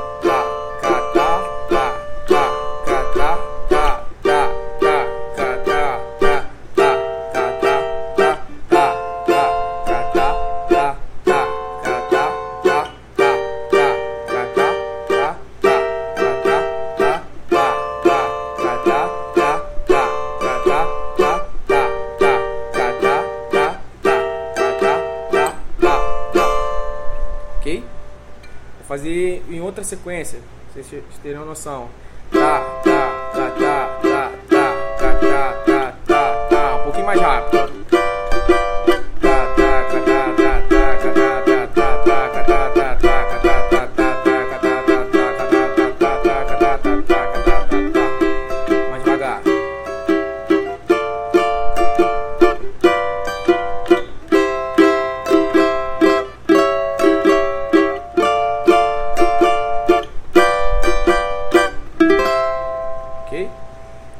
[28.93, 30.37] fazer em outra sequência,
[30.71, 31.89] vocês terem noção.
[32.31, 38.12] Tá, tá, tá, tá, tá, tá, tá, tá, tá, tá, tá, um pouquinho mais rápido.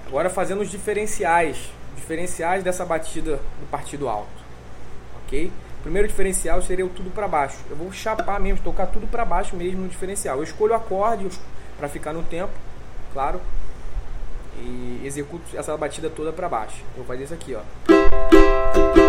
[0.08, 1.58] Agora fazendo os diferenciais,
[1.96, 4.44] diferenciais dessa batida do partido alto.
[5.26, 5.52] Ok?
[5.82, 7.58] Primeiro diferencial seria o tudo para baixo.
[7.70, 10.38] Eu vou chapar mesmo, tocar tudo para baixo mesmo no diferencial.
[10.38, 11.28] Eu escolho o acorde
[11.78, 12.54] para ficar no tempo,
[13.12, 13.42] claro,
[14.58, 16.78] e executo essa batida toda para baixo.
[16.92, 19.03] Eu vou fazer isso aqui, ó.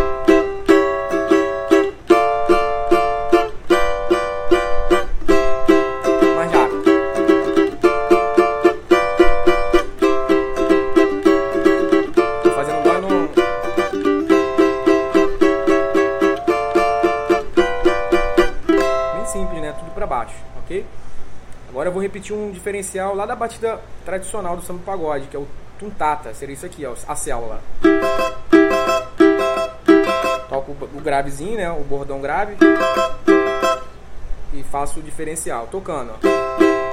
[20.58, 20.84] Ok?
[21.68, 25.38] Agora eu vou repetir um diferencial lá da batida tradicional do samba pagode, que é
[25.40, 25.46] o
[25.78, 26.32] tuntata.
[26.34, 27.60] Seria isso aqui, ó, a célula.
[30.48, 31.70] Toco o gravezinho, né?
[31.70, 32.56] O bordão grave.
[34.52, 36.83] E faço o diferencial, tocando, ó.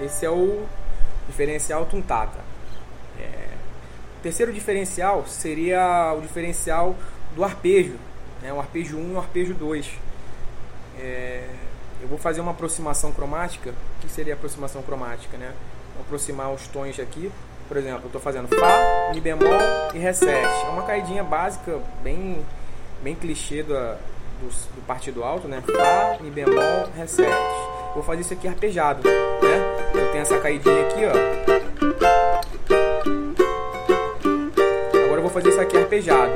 [0.00, 0.64] Esse é o
[1.28, 2.38] diferencial tuntata.
[3.18, 3.48] É,
[4.18, 6.94] O terceiro diferencial seria o diferencial
[7.34, 7.96] do arpejo,
[8.42, 8.52] né?
[8.52, 9.90] o arpejo 1 e o arpejo 2.
[10.98, 11.48] É,
[12.02, 13.70] Eu vou fazer uma aproximação cromática.
[13.70, 15.36] O que seria aproximação cromática?
[15.36, 15.52] Né?
[15.94, 17.30] Vou aproximar os tons aqui.
[17.68, 19.46] Por exemplo, eu estou fazendo Fá, Mi bemol
[19.94, 20.32] e Ré 7.
[20.32, 22.44] É uma caidinha básica, bem,
[23.02, 23.96] bem clichê da,
[24.40, 25.62] do, do partido alto, né?
[25.64, 27.30] Fá, Mi bemol, Ré 7.
[27.94, 29.90] Vou fazer isso aqui arpejado, né?
[29.94, 31.10] Eu tenho essa caidinha aqui, ó.
[35.04, 36.32] Agora eu vou fazer isso aqui arpejado.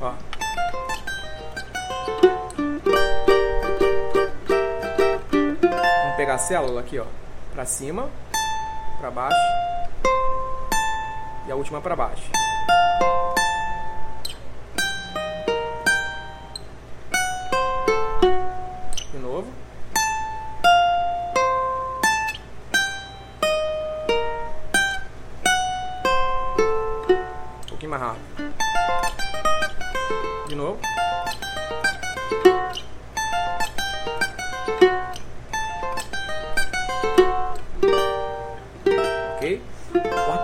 [0.00, 0.06] Ó.
[0.06, 0.12] Ó.
[6.02, 7.04] Vamos pegar a célula aqui, ó.
[7.52, 8.08] Pra cima,
[9.00, 9.36] pra baixo.
[11.46, 12.30] E a última pra baixo.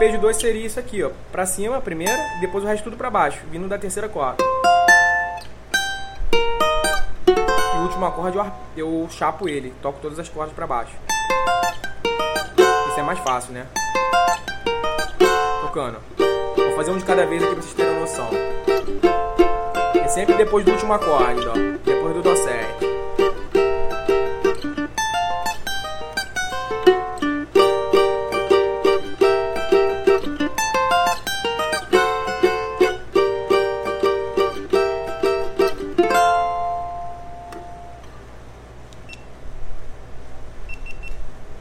[0.04, 1.10] Arpejo 2 seria isso aqui, ó.
[1.32, 4.44] Pra cima, a primeira, e depois o resto tudo pra baixo, vindo da terceira corda.
[6.36, 10.92] E o último acorde eu, eu chapo ele, toco todas as cordas pra baixo.
[12.88, 13.66] Isso é mais fácil, né?
[15.62, 15.98] tocando.
[16.56, 18.28] Vou fazer um de cada vez aqui pra vocês terem noção.
[19.94, 21.54] É sempre depois do último acorde, ó.
[21.84, 22.93] Depois do Dó 7.